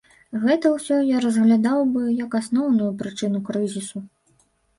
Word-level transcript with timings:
Гэта 0.43 0.69
ўсё 0.75 0.95
я 1.09 1.19
разглядаў 1.25 1.83
бы, 1.97 2.01
як 2.23 2.39
асноўную 2.41 2.89
прычыну 3.03 3.45
крызісу. 3.53 4.05